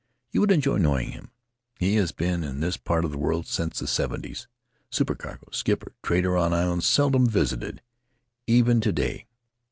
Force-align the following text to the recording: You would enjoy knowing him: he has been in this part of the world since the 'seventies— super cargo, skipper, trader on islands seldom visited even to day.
You 0.31 0.41
would 0.41 0.51
enjoy 0.51 0.77
knowing 0.77 1.11
him: 1.11 1.29
he 1.79 1.93
has 1.97 2.11
been 2.11 2.43
in 2.43 2.59
this 2.59 2.75
part 2.75 3.05
of 3.05 3.11
the 3.11 3.19
world 3.19 3.45
since 3.45 3.77
the 3.77 3.85
'seventies— 3.85 4.47
super 4.89 5.13
cargo, 5.13 5.49
skipper, 5.51 5.93
trader 6.01 6.35
on 6.35 6.53
islands 6.53 6.87
seldom 6.87 7.27
visited 7.27 7.83
even 8.47 8.81
to 8.81 8.91
day. 8.91 9.27